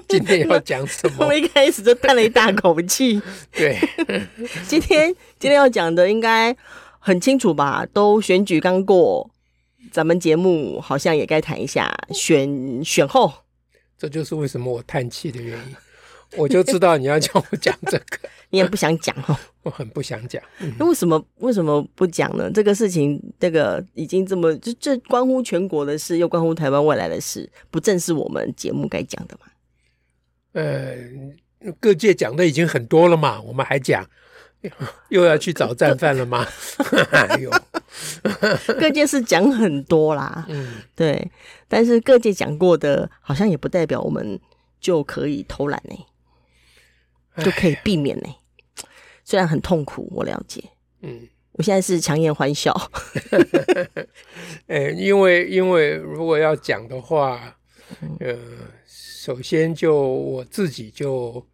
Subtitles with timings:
[0.08, 1.26] 今天要讲什么？
[1.26, 3.20] 我一开始就叹了一大口气。
[3.52, 3.78] 对，
[4.66, 5.08] 今天
[5.38, 6.54] 今天要讲的应该
[6.98, 7.86] 很清楚吧？
[7.92, 9.30] 都选举刚过，
[9.92, 13.32] 咱们节目好像也该谈一下选选后。
[13.96, 15.76] 这就是为什么我叹气的原因。
[16.36, 19.38] 我就知道你要叫我讲这个，你也不想讲哦。
[19.62, 20.42] 我很不想讲。
[20.78, 22.50] 那为什么为什么不讲呢？
[22.52, 29.46] 这个事情，这个已经这么，这这关乎全国的事，又关乎台湾未来的事，不正是我们节目该讲的吗？
[30.54, 30.96] 呃，
[31.78, 34.04] 各界讲的已经很多了嘛，我们还讲，
[35.10, 36.46] 又要去找战犯了吗？
[37.12, 37.50] 哎呦，
[38.80, 41.30] 各界是讲很多啦，嗯，对，
[41.68, 44.40] 但是各界讲过的，好像也不代表我们
[44.80, 48.28] 就可以偷懒呢，就可以避免呢。
[49.24, 50.62] 虽然很痛苦，我了解，
[51.00, 52.72] 嗯，我现在是强颜欢笑，
[54.66, 57.56] 呃，因为因为如果要讲的话，
[58.20, 58.38] 呃。
[58.86, 61.44] 首先，就我自己就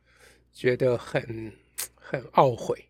[0.53, 1.53] 觉得很
[1.95, 2.85] 很懊悔，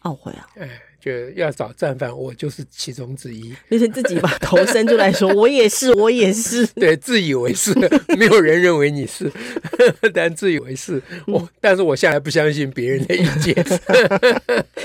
[0.00, 0.48] 懊悔啊！
[0.56, 3.52] 哎，就要找战犯，我就是其中之一。
[3.68, 7.74] 就是自己把头伸出来说：“我也是， 我也是。”对，自以为是，
[8.16, 9.28] 没有人认为你是，
[10.14, 11.02] 但自以为是。
[11.26, 13.52] 我，但是我现在不相信别人的意见，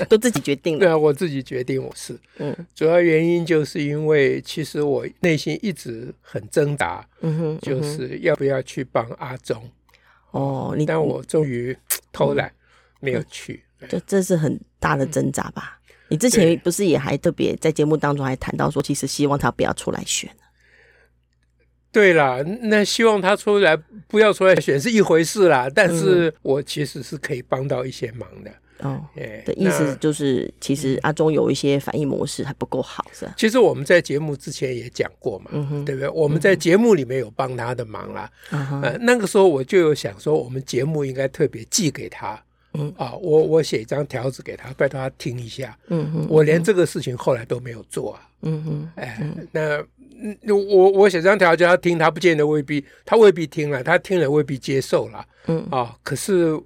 [0.08, 0.80] 都自己决定了。
[0.80, 2.18] 对啊，我自己决定我是。
[2.38, 7.06] 嗯，主要原因就是因为其实我内心一直很挣扎。
[7.20, 9.62] 嗯哼，就是要不要去帮阿忠？
[10.32, 11.76] 哦，你但我终于
[12.12, 12.52] 偷懒，
[12.98, 13.62] 没有去。
[13.88, 15.77] 这这是很大的挣扎吧？
[16.08, 20.30] 你之前不是也还特别在节目当中还谈到说，其实希望他不要出来选。
[21.90, 28.50] 对啦，那希望他出来不要出来选是一回事啦，但是我其实是可以帮到一些忙的。
[28.80, 33.34] 哦，对，的意思就是，其实阿中有一些反应模式还不够好，是吧？
[33.36, 35.50] 其实我们在节目之前也讲过嘛，
[35.84, 36.08] 对不对？
[36.10, 42.40] 我们在节目里面有帮他的忙啦，呃，那个时候我就有想说，我们节目应该特别寄给他，
[42.74, 42.92] 嗯。
[42.96, 49.20] 啊，我我写一张条子给他，拜托他听一下，嗯哼，我连这个事情后来都没有做啊，嗯哼，哎，
[49.52, 49.78] 那
[50.54, 55.66] 我我写张条子叫他听，他不见得未必，他未必听了，他听了未必接受了，嗯。
[55.70, 56.60] 啊，可是。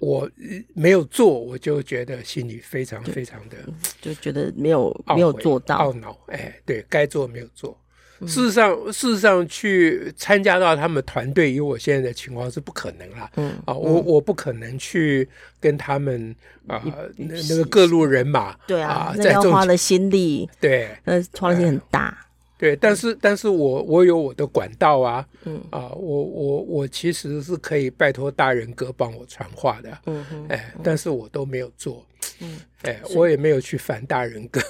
[0.00, 0.26] 我
[0.72, 3.58] 没有做，我就觉得心里非常非常的
[4.00, 5.76] 就，就觉得没有没有做到。
[5.76, 6.18] 懊恼。
[6.28, 7.78] 哎，对该做没有做。
[8.20, 13.30] 嗯、事实上，事实上去参加到他们团队，以我现在的情况是不可能啦。
[13.36, 13.52] 嗯。
[13.64, 16.34] 啊，我我不可能去跟他们
[16.66, 16.82] 啊
[17.16, 22.26] 那那个各路人马对啊，那要花了心力对，那花的心很大。
[22.60, 32.04] 嗯对，但是但是我我有我的管道啊，嗯啊，我我我其实是可以拜托大人哥帮我传话的，嗯哼，哎，但是我都没有做，
[32.40, 34.60] 嗯，哎，我也没有去烦大人哥，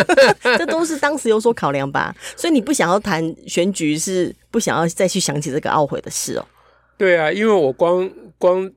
[0.56, 2.16] 这都是当时有所考量吧？
[2.34, 6.46] 所以你不想要谈选举，是不想要再去想起这个懊悔的事哦？
[6.96, 8.72] 对啊，因为我光光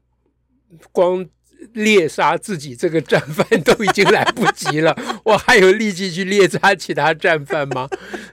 [0.91, 1.25] 光。
[1.73, 7.88] 猎杀自己这个战犯都已经来不及了， 我还有力气去猎杀其他战犯吗？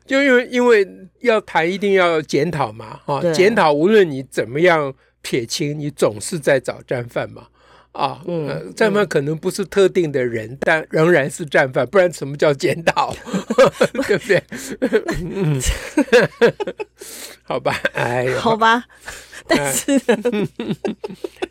[0.06, 0.86] 就因为因为
[1.20, 4.92] 要谈，一定要检讨嘛，哈，检讨无论你怎么样
[5.22, 7.46] 撇清，你总是在找战犯嘛，
[7.92, 13.14] 啊，嗯，呃、战犯可能不是特定的人，嗯、但仍然是战犯，不然什么叫检讨？
[14.06, 14.42] 对不对？
[15.22, 15.60] 嗯，
[17.42, 18.84] 好吧，哎，好吧，
[19.46, 20.00] 但是，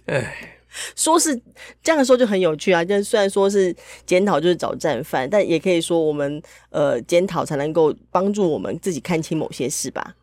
[0.05, 0.53] 哎。
[0.95, 1.39] 说是
[1.81, 2.84] 这样说就很有趣啊！
[2.84, 3.75] 就虽然说是
[4.06, 10.16] 检讨就是找战犯，但也可以说我们呃检讨才能够帮助我们自己看清某些事吧。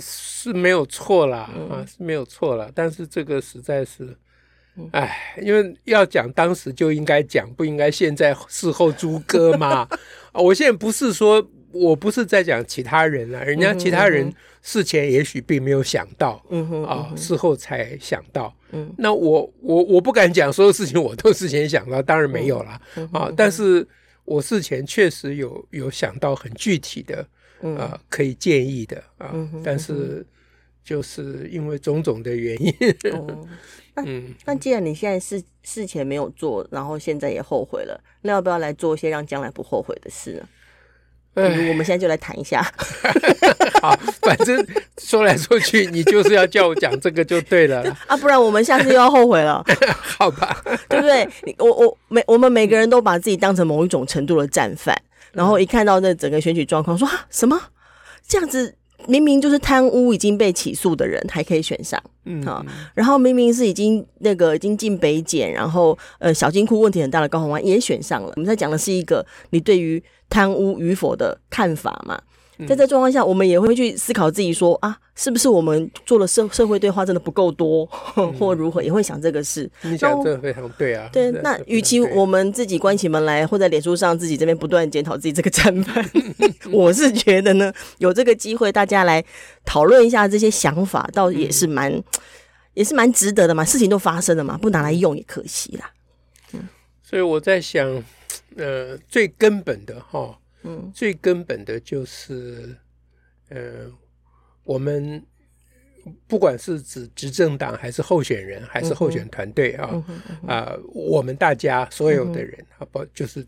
[0.00, 2.70] 是没有错啦，嗯、啊是没有错啦。
[2.74, 4.16] 但是这个实在是，
[4.92, 9.88] 哎，因为要讲当时就应该讲，不应该现在事后诸葛嘛。
[10.34, 11.48] 我现在不是说。
[11.72, 14.32] 我不是在讲其他人啊，人家其他人
[14.62, 22.80] 事前也许并没有想到，嗯哼，啊，事后才想到，嗯，那我我我不敢讲所有事情我都事前想到，当然没有了，
[23.12, 23.86] 啊，但是
[24.24, 27.26] 我事前确实有有想到很具体的，
[27.76, 30.26] 啊，可以建议的啊，但是
[30.82, 32.74] 就是因为种种的原因，
[33.96, 40.48] 嗯，那既然你现在事事前没有做，然后现在也后悔了，那要不要来做一些让将来不后悔的事呢？
[41.42, 42.62] 我们现在就来谈一下。
[43.80, 44.66] 好，反正
[44.98, 49.64] 说来说去，你就是要叫我讲这个就对了 啊，不然我们下次又要后悔了。
[50.18, 51.28] 好吧，对不对？
[51.58, 54.96] 我我每我们每个人都把自己当成某一种程度的战犯，
[55.32, 57.60] 然后一看到那整个选举状况，说啊什么
[58.26, 58.74] 这样子。
[59.06, 68.32] 明明就是贪污已经被起诉的人，还可以选上，嗯，好，然后明明是已经那个已经进北检，然后呃小金库问题很大的高虹安也选上了。
[68.34, 72.20] 我们在讲的是一个你对于贪污与否的看法嘛。
[72.66, 77.86] 在这状况下，我们也会去思考自己说啊，是不是我们做了社社会对话真的不够多，
[78.36, 79.70] 或如何，也会想这个事。
[79.82, 81.08] 你讲这个非常对啊。
[81.12, 86.04] 对，那与其我们自己关起门来，或在脸书上自己这边不断检讨自己这个战犯，
[86.72, 89.24] 我是觉得呢，有这个机会大家来
[89.64, 92.02] 讨论一下这些想法，倒也是蛮，
[92.74, 93.64] 也是蛮值得的嘛。
[93.64, 95.88] 事情都发生了嘛，不拿来用也可惜啦。
[96.54, 96.68] 嗯，
[97.04, 98.02] 所以我在想，
[98.56, 100.38] 呃，最根本的哈。
[100.62, 102.76] 嗯，最根本的就是，
[103.48, 103.86] 呃，
[104.64, 105.24] 我们
[106.26, 110.04] 不管是指执政党还是候选人，还是候选团队啊，
[110.46, 113.46] 啊、呃，我们大家所有的人啊，包就是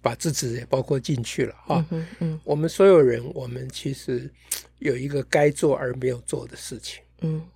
[0.00, 1.86] 把支持也包括进去了啊。
[1.90, 4.28] 嗯嗯，我们所有人，我们其实
[4.78, 7.02] 有一个该做而没有做的事情。
[7.20, 7.46] 嗯。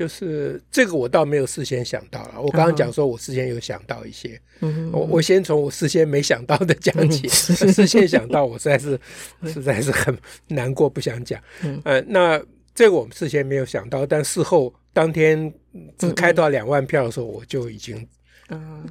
[0.00, 2.40] 就是这个，我倒没有事先想到了。
[2.40, 4.40] 我刚刚讲说，我事先有想到一些。
[4.60, 7.28] 嗯，我我先从我事先没想到的讲起。
[7.28, 8.98] 事先想到，我实在是
[9.52, 10.16] 实在是很
[10.48, 11.38] 难过，不想讲。
[11.62, 12.42] 嗯，呃，那
[12.74, 15.52] 这个我们事先没有想到，但事后当天
[15.98, 18.08] 只开到两万票的时候，我就已经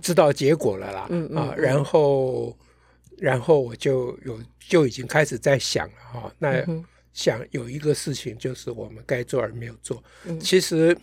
[0.03, 1.07] 知道结果了啦。
[1.09, 2.55] 嗯啊，然后
[3.17, 6.31] 然后我就有就已经开始在想了哈。
[6.37, 6.63] 那。
[7.13, 10.01] 想有一个事情，就是我们该做而没有做。
[10.25, 10.95] 嗯、其实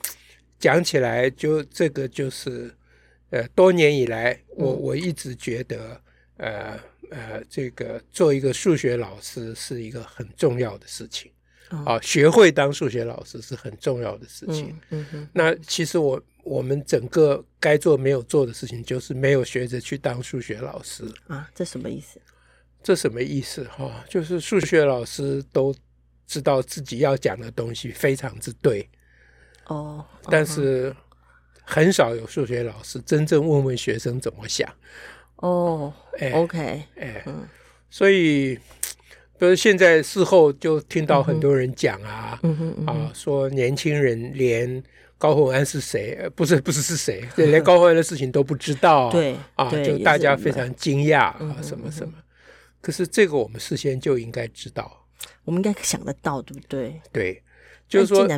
[0.59, 2.73] 讲起来，就这个就是，
[3.31, 6.01] 呃，多年以来，我我一直觉得，
[6.39, 6.79] 呃
[7.11, 11.31] 呃，这个做一个数学老师是一个很重要的事情。
[11.69, 14.79] 啊、哦，学会当数学老师是很重要的事情。
[14.91, 21.05] 嗯嗯、那其实我我们整个该做没有做的事情，就是没有学着去当数学老师。
[21.27, 22.21] 啊，这什么意思？
[22.83, 23.65] 这什么意思？
[23.65, 25.75] 哈、哦，就是数学老师都。
[26.27, 28.89] 知道自己要讲的东西非常之对
[29.67, 30.95] 哦，但是
[31.63, 34.69] 很少有数学老师真正问问学生怎么想
[35.37, 35.93] 哦。
[36.19, 37.25] 哎，OK，哎，
[37.91, 38.57] 所以
[39.39, 42.41] 比如现在事后就听到很多人讲啊，
[42.87, 44.83] 啊，说年轻人连
[45.19, 52.15] 高洪安是谁，不是不是是谁， 连高洪安的事情都不知道，对啊，就大家非常惊讶啊，什么什么。
[52.81, 55.06] 可是这个我们事先就应该知道。
[55.45, 57.01] 我们应该想得到，对不对？
[57.13, 57.43] 对，
[57.89, 58.29] 就是说，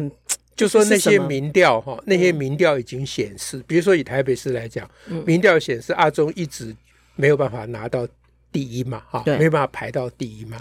[0.54, 4.90] 就说那些民调哈，那些民调已经显示，比如说以台北市来讲，
[5.24, 6.74] 民调显示阿中一直
[7.14, 8.06] 没有办法拿到
[8.50, 10.58] 第一嘛，哈，没有办法排到第一嘛。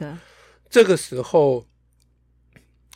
[0.69, 1.65] 这个时候，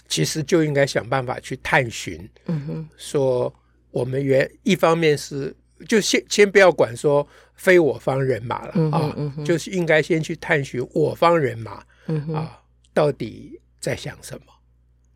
[0.08, 3.52] 其实就应该想办法去探寻，嗯哼，说
[3.90, 5.56] 我们原一方面是
[5.88, 12.61] 就先先不要管说非我方人马了啊，就是应该先去探寻我方人马，嗯啊。
[12.94, 14.46] 到底在想什么？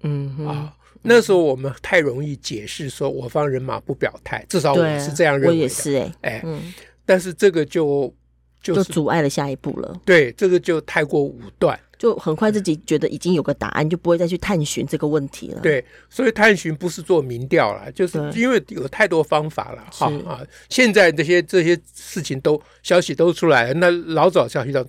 [0.03, 5.57] 嗯啊，那时候我们太容易解释说我方人马不表态，至少我是这样认为的。
[5.57, 6.73] 我也是哎，哎，嗯，
[7.05, 8.13] 但是这个就
[8.61, 9.99] 就阻碍了下一步了。
[10.05, 15.61] 对，这个就太过武断，就很快自己觉得已经有个答案，就不会再去探寻这个问题了。
[15.61, 19.83] 对，所以探寻不是做民调了，就是因为有太多方法了。
[19.91, 24.85] 哈啊，现在这些这些事情都消息都出来了，那老早消息都。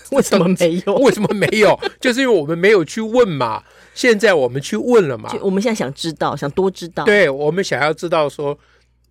[0.12, 0.94] 为什么没有？
[1.00, 1.78] 为什么没有？
[2.00, 3.62] 就是因为我们没有去问嘛。
[3.94, 5.34] 现在我们去问了嘛。
[5.40, 7.04] 我们现在想知道，想多知道。
[7.04, 8.58] 对，我们想要知道说，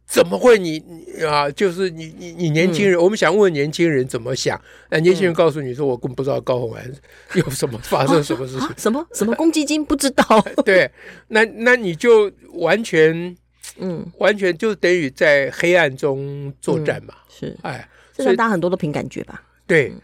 [0.07, 0.79] 怎么会你
[1.27, 1.49] 啊？
[1.49, 4.61] 就是你你你年轻人，嗯、我们想问年轻人怎么想。
[4.91, 6.93] 那，年轻人告诉你说，我根本不知道高虹安
[7.33, 10.23] 有什么发生什么事情，啊啊、什么什么公积金不知道。
[10.63, 10.91] 对，
[11.29, 13.35] 那那你就完全
[13.77, 17.15] 嗯，完全就等于在黑暗中作战嘛。
[17.15, 19.41] 嗯、是，哎，所以大家很多都凭感觉吧？
[19.65, 19.89] 对。
[19.89, 19.99] 嗯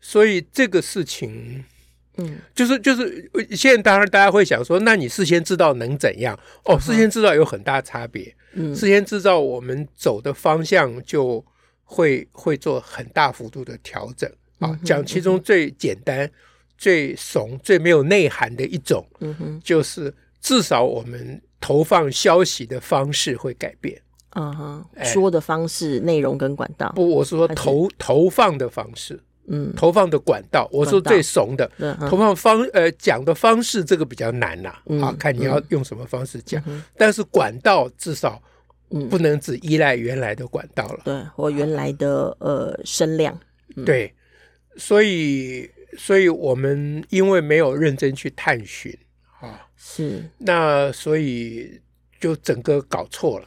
[0.00, 1.64] 所以这个事情，
[2.16, 6.38] 嗯，就是就是，现在当然大家会想说，那你事先知道能怎样？
[6.64, 11.44] 哦，事先知道有很大差别，嗯，事先知道我们走的方向就
[11.84, 14.30] 会会做很大幅度的调整。
[14.58, 14.78] 啊。
[14.84, 16.30] 讲其中最简单、
[16.76, 24.00] 最怂、最没有内涵的一种，嗯哼，就是至少我们投放消息的方式会改变，
[24.36, 26.92] 嗯哼，说的方式、内容跟管道。
[26.94, 29.20] 不，我是说投投放的方式。
[29.50, 31.70] 嗯，投放的管道，我说最怂的
[32.08, 36.62] 投放方，呃，讲的方式这个比较难呐，啊，看你要用什么方式讲，
[36.96, 38.42] 但是管道至少
[39.10, 43.38] 不能只依赖原来的管道了，对，我原来的呃声量，
[43.84, 44.12] 对，
[44.76, 48.96] 所以所以我们因为没有认真去探寻
[49.40, 50.22] 啊，是。
[50.38, 51.80] 那所以
[52.20, 53.46] 就整个搞错了。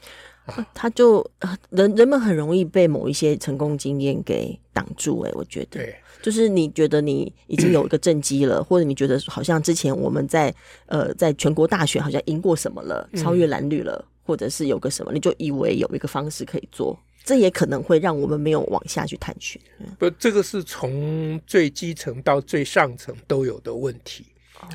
[0.74, 1.26] 他就
[1.70, 10.54] 人人们很容易被某一些成功经验给挡住，欸，哎，我觉得，对，就是你觉得你已经有一个政绩了，或者你觉得好像之前我们在
[10.86, 19.62] 呃在全国大选好像赢过什么了，超越蓝绿了，或者是有个什么，你就以为有一个方式可以做，这也可能会让我们没有往下去探寻。
[20.00, 24.26] 不，这个是从最基层到最上层都有的问题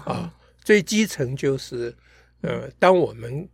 [0.04, 0.32] 啊。
[0.62, 1.94] 最基层就是
[2.40, 3.48] 呃，当我们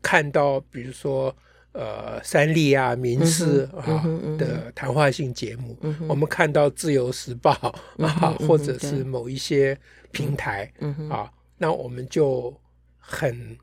[0.00, 1.34] 看到比如说。
[1.72, 4.04] 呃，三立啊，民视啊、
[4.38, 7.52] 的谈话性节目，嗯、我们看到《自由时报》
[7.96, 9.78] 嗯、啊， 或者是某一些
[10.10, 12.54] 平台、嗯、啊，那我们就
[12.98, 13.56] 很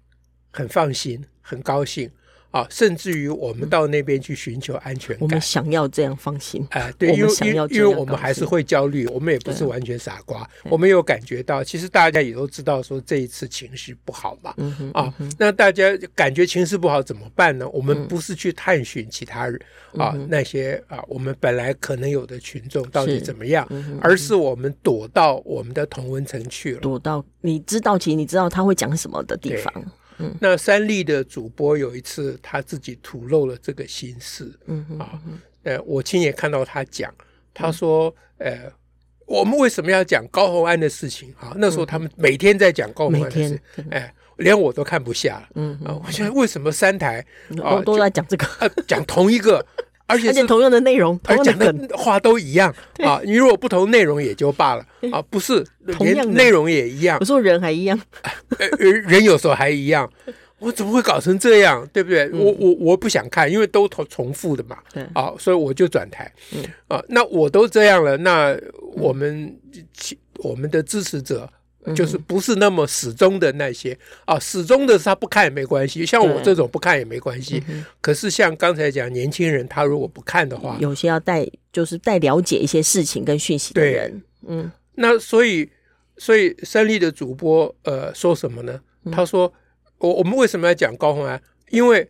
[0.51, 2.09] 很放心，很高兴。
[2.51, 6.65] 啊，甚至于我们到那边去寻求安全感，我们想要这样放心。
[6.71, 14.53] 哎、呃，对，因为因为因为我们还是会焦虑，我们也不是完全傻瓜，我们有感觉到，其实大家也都知道说这一次情势不好嘛。
[14.57, 17.69] 嗯、啊、嗯，那大家感觉情势不好怎么办呢？
[17.69, 19.59] 我们不是去探寻其他人、
[19.93, 29.71] 嗯、啊，那些啊，我们本来可能有的群众到底怎么样，是而是我们躲到我们的同温层去了，躲到你知道，其实你知道他会讲什么的地方。
[30.39, 35.19] 那三立的主播有一次他自己吐露了这个心事，嗯啊，
[35.63, 37.13] 呃，我亲眼看到他讲，
[37.53, 38.71] 他说，呃，
[39.25, 41.33] 我们为什么要讲高红安的事情？
[41.39, 41.53] 啊？
[41.55, 43.61] 那时候他们每天在讲高红安的事，
[43.91, 47.25] 哎，连我都看不下了，嗯啊，我现在为什么三台
[47.63, 48.45] 啊都在讲这个，
[48.87, 49.65] 讲同一个。
[50.09, 52.73] 而且是同样的内容，而讲的话都一样
[53.03, 53.21] 啊！
[53.23, 55.63] 你如果不同内容也就罢了啊，不是
[55.99, 57.99] 连内容也一样，我说人还一样，
[58.79, 60.11] 人 人有时候还一样，
[60.57, 61.87] 我怎么会搞成这样？
[61.93, 62.23] 对不对？
[62.33, 64.77] 嗯、我我我不想看，因为都重重复的嘛，
[65.13, 66.31] 啊，所以我就转台，
[66.87, 68.57] 啊，那我都这样了，那
[68.93, 69.55] 我们
[70.39, 71.47] 我们的支持者。
[71.95, 77.63] 就是不是那么始终的那些啊，始终的是他不看也没关系，像我这种不看也没关系。
[78.01, 85.69] 可是像刚才讲年轻人，他如果不看的话，有些要带就是带了解一些事情跟讯息的人，嗯，那所以
[86.17, 88.79] 所以三立的主播呃说什么呢？
[89.11, 89.51] 他说
[89.97, 91.41] 我我们为什么要讲高洪安？
[91.69, 92.09] 因为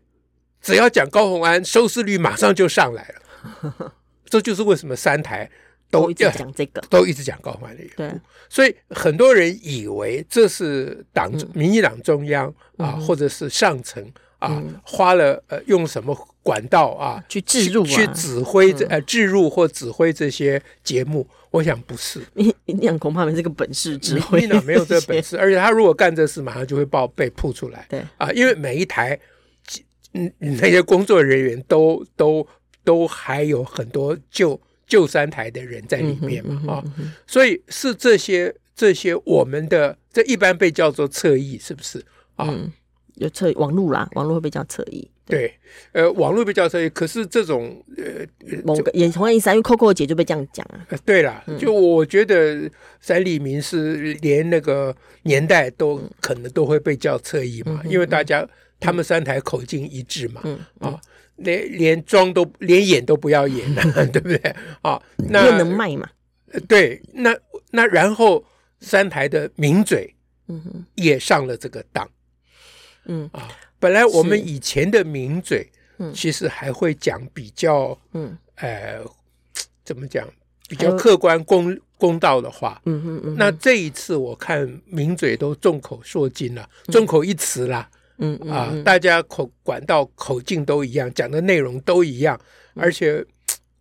[0.62, 3.94] 只要讲高洪安，收视率马上就上来了。
[4.26, 5.50] 这就是为什么三台。
[5.92, 8.04] 都一直讲这个，都一直讲高虹安的缘故。
[8.04, 8.12] 对，
[8.48, 14.04] 所以很多人以为这是党、嗯、民进党中央啊、嗯，或者是上层
[14.38, 21.28] 啊、嗯，花了呃用什么管道啊去置入、啊、去指挥这、嗯、呃置入或指挥这些节目。
[21.52, 27.88] 我想不是，民进党恐怕没这个本事指挥，民进党没有这个本事，而且他如果干这事，马上就会报被曝出来。
[27.90, 28.04] 对。
[28.18, 29.20] 啊，因为每一台
[30.14, 32.48] 嗯那些工作人员都都
[32.84, 34.60] 都还有很多旧。
[34.90, 36.84] 旧三台的人在里面嘛啊、
[37.28, 42.04] 所以是这些这些我们的这一般被叫做侧翼，是不是
[42.36, 42.48] 啊？
[42.50, 42.74] 嗯、
[43.16, 45.08] 有侧网络啦，网络会被叫侧翼。
[45.26, 45.54] 对，
[45.92, 48.26] 呃，网络被叫侧翼，可是这种呃，
[48.64, 50.84] 某个也同样意思啊，因为 Coco 姐就被这样讲啊。
[51.06, 52.68] 对了，就我觉得
[53.00, 60.42] 三立民是连那个年代都可能都会被叫侧翼嘛、嗯，因为大家、嗯、他们三台口径一致嘛，
[60.80, 61.00] 啊。
[61.40, 64.38] 连连妆都连演都不要演了， 对不对
[64.82, 65.02] 啊？
[65.18, 66.10] 那又能卖嘛？
[66.68, 67.36] 对，那
[67.72, 68.44] 那然后
[68.80, 70.14] 三台的名嘴，
[70.48, 72.10] 嗯哼，也上了这个当，
[73.06, 73.48] 嗯啊，
[73.80, 79.00] 本来我们以前的名嘴，嗯，其实还会讲比较，嗯，呃，
[79.84, 80.28] 怎么讲？
[80.68, 83.36] 比较客观公公道的话，嗯哼嗯。
[83.36, 87.90] 那这一次我看名嘴都众口铄金了，众口一词啦。
[88.20, 92.40] 嗯，嗯啊，大家口管道口径都一样，讲的内容都一样，
[92.76, 93.26] 而且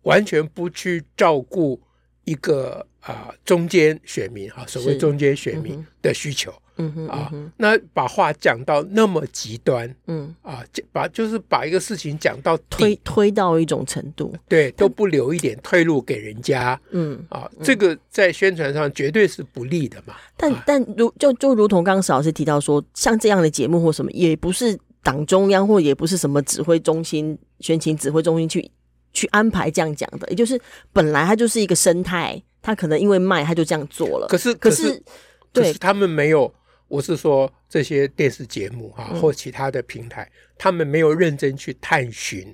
[0.01, 1.79] 完全不去照顾
[2.23, 6.51] 一个啊中间选民哈，所谓中间选民的需求。
[6.79, 20.15] 嗯哼，啊，那把话讲到那么极端，嗯啊，把就是把一个事情讲到推推到一种程度，对，都不留一点退路给人家，嗯啊，这个在宣传上绝对是不利的嘛。
[20.37, 28.71] 但但如就就如同刚刚史老师提到说，像这样的节目或什么，也不是党中央或也不是什么指挥中心、选情指挥中心去
[29.11, 30.57] 去安排这样讲的，也就是
[30.93, 34.27] 本来它就是一个生态，它可能因为卖，它就这样做了。
[34.29, 35.03] 可是可是
[35.51, 36.53] 对他们没有。
[36.89, 42.53] 我是说，这些电视节目哈，或其他的平台，嗯，他们没有认真去探寻。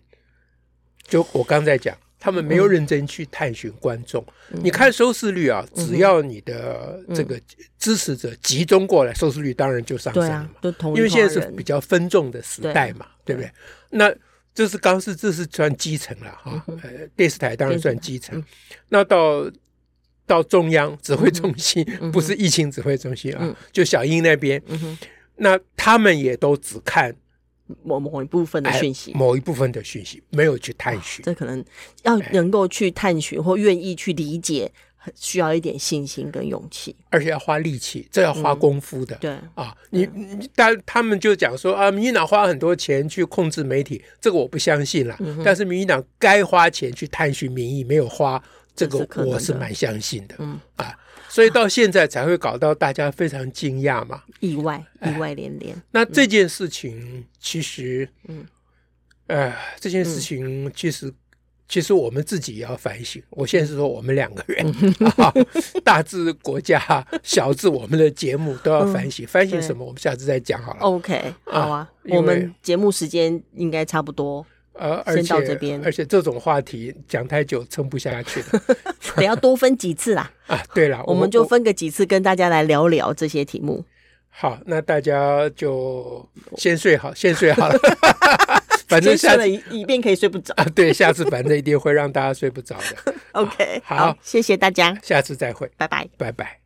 [1.08, 4.60] 就我刚才讲，他们没有认真去探寻观众，嗯。
[4.64, 7.40] 你看收视率啊，只要你的这个
[7.80, 10.50] 支持者集中过来，收视率当然就上升了
[10.96, 13.52] 因为现在是比较分众的时代嘛，对，对不对？
[13.92, 14.14] 那
[14.54, 18.44] 这是刚是这是算基层了哈，呃，电视台当然算基层。
[18.90, 19.50] 那到
[20.26, 24.98] 到中央指挥中心，嗯、不是疫情指挥中心啊，嗯、就小英那边，嗯、
[25.38, 27.16] 那他们也都只看
[27.84, 31.24] 某某一部分的讯息，某一部分的讯息，没有去探寻。
[31.24, 31.64] 这可能
[32.04, 34.72] 要能够去探寻或愿意去理解。
[35.14, 39.16] 需要一点信心跟勇气，而且要花力气，这要花功夫的。
[39.18, 39.38] 嗯、对。
[39.54, 40.10] 啊，你
[40.56, 45.16] 但他们就讲说啊，民进党花很多钱去控制媒体，这个我不相信了。
[45.20, 48.44] 嗯、但是民进党该花钱去探寻民意，没有花，
[48.76, 50.36] 这个我是蛮相信的。
[50.40, 50.94] 嗯啊，
[51.30, 55.76] 所以到现在才会搞到大家非常惊讶嘛，意外意外连连。
[55.92, 58.46] 那这件事情其实，嗯，
[59.28, 61.14] 呃，这件事情其实。
[61.68, 63.20] 其实我们自己也要反省。
[63.32, 64.72] 我现在是说我们两个人，
[65.18, 65.34] 啊、
[65.84, 66.80] 大至国家，
[67.24, 69.26] 小至我们的节目都要反省。
[69.26, 69.84] 嗯、反省什么？
[69.84, 70.82] 我们下次再讲好了。
[70.82, 71.92] OK，好啊。
[72.04, 74.46] 我们节目时间应该差不多。
[74.78, 75.82] 呃，而且这边。
[75.84, 78.62] 而且这种话题讲太久撑不下去了，
[79.16, 80.32] 得要多分几次啦。
[80.48, 83.84] 啊，对了，我们就分个几次跟大家来聊聊这些题目。
[84.30, 86.28] 好，那大家就
[86.58, 87.80] 先睡好，先睡好了。
[88.88, 93.16] 反正下了以以便可以睡不着啊，对，下次反正一定会让大家睡不着的。
[93.32, 96.60] OK，好，好，谢谢大家，下次再会，拜拜，拜拜。